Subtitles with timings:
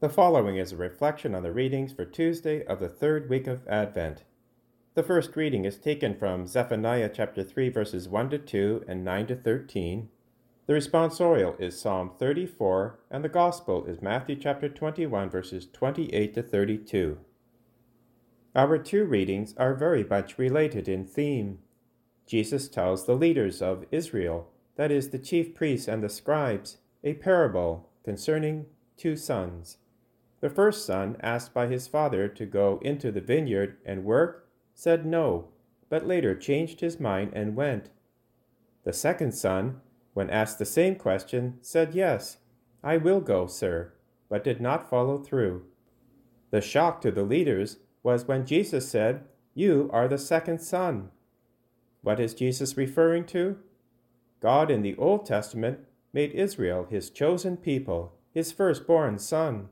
[0.00, 3.66] The following is a reflection on the readings for Tuesday of the third week of
[3.66, 4.22] Advent.
[4.94, 9.26] The first reading is taken from Zephaniah chapter 3 verses 1 to 2 and 9
[9.26, 10.08] to 13.
[10.68, 16.42] The responsorial is Psalm 34 and the gospel is Matthew chapter 21 verses 28 to
[16.44, 17.18] 32.
[18.54, 21.58] Our two readings are very much related in theme.
[22.24, 27.14] Jesus tells the leaders of Israel, that is the chief priests and the scribes, a
[27.14, 29.78] parable concerning two sons.
[30.40, 35.04] The first son, asked by his father to go into the vineyard and work, said
[35.04, 35.48] no,
[35.88, 37.90] but later changed his mind and went.
[38.84, 39.80] The second son,
[40.14, 42.38] when asked the same question, said yes,
[42.82, 43.92] I will go, sir,
[44.28, 45.64] but did not follow through.
[46.50, 51.10] The shock to the leaders was when Jesus said, You are the second son.
[52.02, 53.58] What is Jesus referring to?
[54.40, 55.80] God in the Old Testament
[56.12, 59.68] made Israel his chosen people, his firstborn son.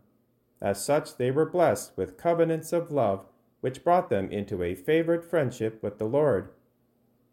[0.61, 3.27] As such, they were blessed with covenants of love,
[3.61, 6.51] which brought them into a favored friendship with the Lord.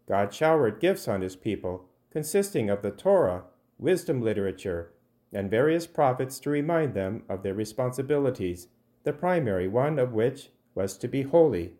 [0.06, 3.44] God showered gifts on his people, consisting of the Torah,
[3.78, 4.92] wisdom literature,
[5.32, 8.68] and various prophets to remind them of their responsibilities,
[9.04, 11.72] the primary one of which was to be holy.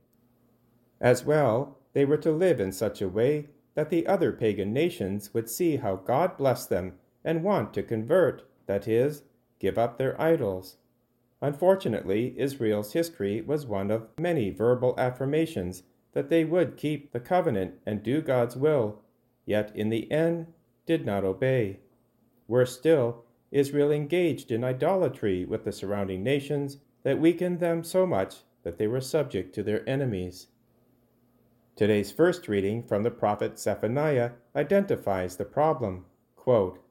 [1.00, 5.34] As well, they were to live in such a way that the other pagan nations
[5.34, 9.22] would see how God blessed them and want to convert, that is,
[9.58, 10.76] give up their idols.
[11.44, 15.82] Unfortunately, Israel's history was one of many verbal affirmations
[16.14, 19.02] that they would keep the covenant and do God's will,
[19.44, 20.46] yet in the end
[20.86, 21.80] did not obey.
[22.48, 28.36] Worse still, Israel engaged in idolatry with the surrounding nations that weakened them so much
[28.62, 30.46] that they were subject to their enemies.
[31.76, 36.06] Today's first reading from the prophet Zephaniah identifies the problem.
[36.36, 36.82] Quote,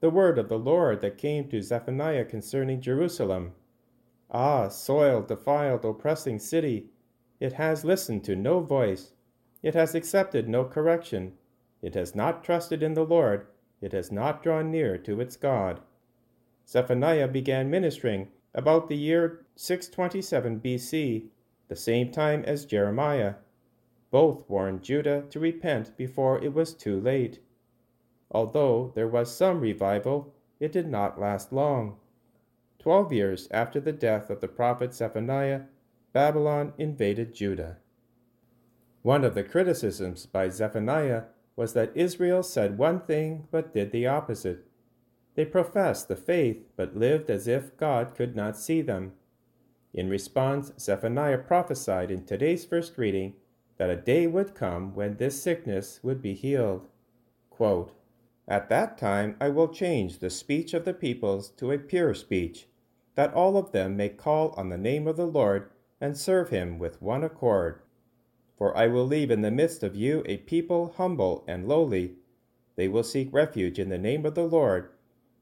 [0.00, 3.52] the word of the Lord that came to Zephaniah concerning Jerusalem.
[4.30, 6.90] Ah, soiled, defiled, oppressing city,
[7.40, 9.12] it has listened to no voice,
[9.62, 11.32] it has accepted no correction,
[11.80, 13.46] it has not trusted in the Lord,
[13.80, 15.80] it has not drawn near to its God.
[16.66, 21.28] Zephaniah began ministering about the year 627 BC,
[21.68, 23.34] the same time as Jeremiah.
[24.10, 27.40] Both warned Judah to repent before it was too late.
[28.30, 31.96] Although there was some revival, it did not last long.
[32.88, 35.64] Twelve years after the death of the prophet Zephaniah,
[36.14, 37.76] Babylon invaded Judah.
[39.02, 44.06] One of the criticisms by Zephaniah was that Israel said one thing but did the
[44.06, 44.66] opposite.
[45.34, 49.12] They professed the faith but lived as if God could not see them.
[49.92, 53.34] In response, Zephaniah prophesied in today's first reading
[53.76, 56.88] that a day would come when this sickness would be healed.
[57.50, 57.92] Quote,
[58.48, 62.66] At that time I will change the speech of the peoples to a pure speech,
[63.18, 65.68] that all of them may call on the name of the Lord
[66.00, 67.82] and serve him with one accord.
[68.56, 72.14] For I will leave in the midst of you a people humble and lowly.
[72.76, 74.90] They will seek refuge in the name of the Lord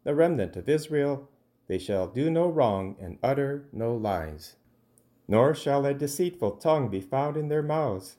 [0.07, 1.29] the remnant of Israel,
[1.67, 4.55] they shall do no wrong and utter no lies.
[5.27, 8.19] Nor shall a deceitful tongue be found in their mouths.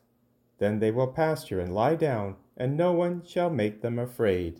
[0.58, 4.60] Then they will pasture and lie down, and no one shall make them afraid.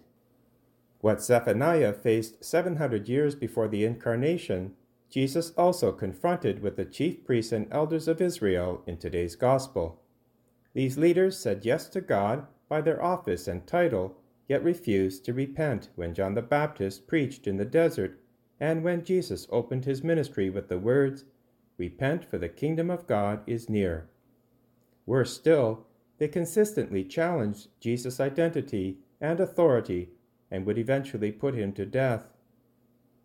[1.02, 4.77] What Zephaniah faced 700 years before the incarnation,
[5.10, 10.02] Jesus also confronted with the chief priests and elders of Israel in today's gospel.
[10.74, 15.90] These leaders said yes to God by their office and title yet refused to repent
[15.96, 18.20] when John the Baptist preached in the desert
[18.60, 21.26] and when Jesus opened his ministry with the words,
[21.78, 24.10] Repent, for the kingdom of God is near.
[25.06, 25.86] Worse still,
[26.18, 30.10] they consistently challenged Jesus' identity and authority
[30.50, 32.24] and would eventually put him to death.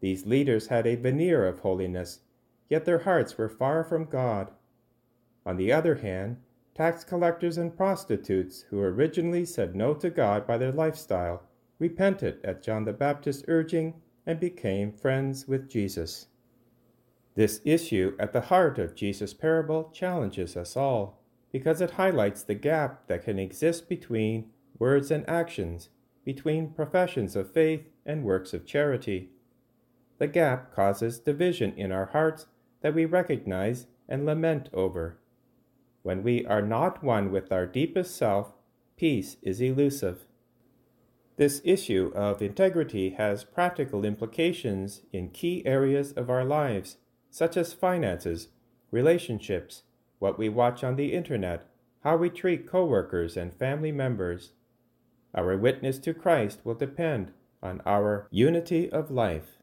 [0.03, 2.21] These leaders had a veneer of holiness,
[2.69, 4.51] yet their hearts were far from God.
[5.47, 6.37] On the other hand,
[6.75, 11.43] Tax collectors and prostitutes who originally said no to God by their lifestyle
[11.79, 16.29] repented at John the Baptist's urging and became friends with Jesus.
[17.35, 22.55] This issue at the heart of Jesus' parable challenges us all because it highlights the
[22.55, 25.91] gap that can exist between words and actions,
[26.25, 29.29] between professions of faith and works of charity.
[30.23, 32.47] The gap causes division in our hearts
[32.81, 35.19] that we recognize and lament over.
[36.05, 38.55] When we are not one with our deepest self,
[38.97, 40.27] peace is elusive.
[41.39, 46.99] This issue of integrity has practical implications in key areas of our lives,
[47.29, 48.47] such as finances,
[48.93, 49.83] relationships,
[50.21, 51.67] what we watch on the internet,
[52.05, 54.53] how we treat coworkers and family members.
[55.35, 59.59] Our witness to Christ will depend on our unity of life.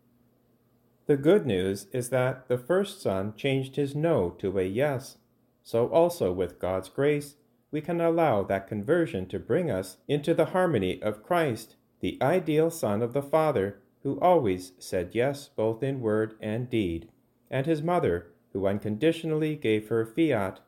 [1.10, 5.18] The good news is that the first son changed his no to a yes.
[5.64, 7.34] So also with God's grace,
[7.72, 12.70] we can allow that conversion to bring us into the harmony of Christ, the ideal
[12.70, 17.10] Son of the Father, who always said yes both in word and deed,
[17.50, 20.60] and his mother, who unconditionally gave her fiat,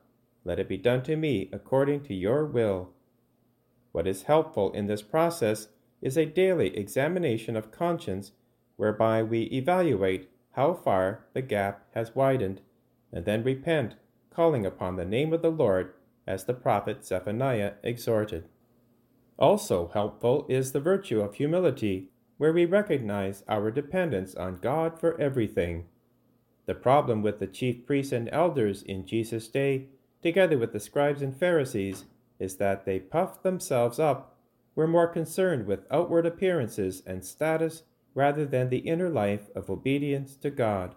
[0.44, 2.90] Let it be done to me according to your will.
[3.92, 5.68] What is helpful in this process
[6.00, 8.32] is a daily examination of conscience
[8.74, 12.60] whereby we evaluate how far the gap has widened,
[13.12, 13.94] and then repent,
[14.30, 15.92] calling upon the name of the Lord
[16.26, 18.48] as the prophet Zephaniah exhorted.
[19.38, 25.20] Also helpful is the virtue of humility, where we recognize our dependence on God for
[25.20, 25.86] everything.
[26.66, 29.88] The problem with the chief priests and elders in Jesus' day,
[30.22, 32.04] together with the scribes and Pharisees,
[32.38, 34.36] is that they puffed themselves up,
[34.74, 37.82] were more concerned with outward appearances and status
[38.14, 40.94] rather than the inner life of obedience to God.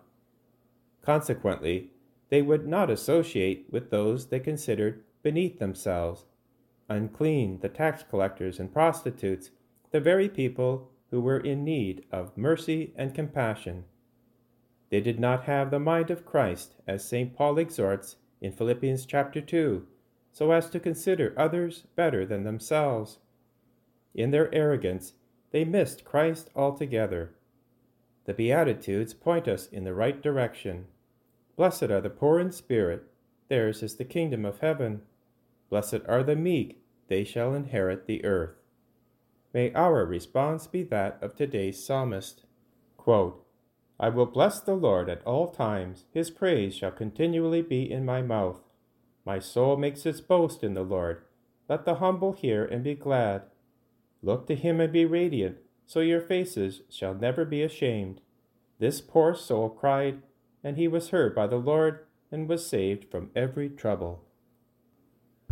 [1.01, 1.91] Consequently,
[2.29, 6.25] they would not associate with those they considered beneath themselves,
[6.89, 9.51] unclean, the tax collectors and prostitutes,
[9.91, 13.85] the very people who were in need of mercy and compassion.
[14.89, 17.35] They did not have the mind of Christ, as St.
[17.35, 19.85] Paul exhorts in Philippians chapter 2,
[20.31, 23.19] so as to consider others better than themselves.
[24.13, 25.13] In their arrogance,
[25.51, 27.35] they missed Christ altogether.
[28.25, 30.85] The Beatitudes point us in the right direction.
[31.55, 33.03] Blessed are the poor in spirit,
[33.47, 35.01] theirs is the kingdom of heaven.
[35.69, 38.55] Blessed are the meek, they shall inherit the earth.
[39.53, 42.43] May our response be that of today's psalmist.
[42.97, 43.45] Quote,
[43.99, 48.21] I will bless the Lord at all times, his praise shall continually be in my
[48.21, 48.61] mouth.
[49.25, 51.21] My soul makes its boast in the Lord.
[51.69, 53.43] Let the humble hear and be glad.
[54.25, 58.21] Look to him and be radiant, so your faces shall never be ashamed.
[58.79, 60.23] This poor soul cried,
[60.63, 61.99] and he was heard by the Lord
[62.31, 64.25] and was saved from every trouble.